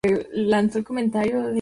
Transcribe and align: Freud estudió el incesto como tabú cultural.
Freud 0.03 0.17
estudió 0.19 0.41
el 0.57 0.63
incesto 0.65 0.83
como 0.83 0.99
tabú 1.11 1.21
cultural. 1.29 1.49